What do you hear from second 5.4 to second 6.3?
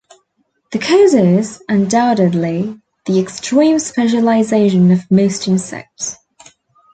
insects.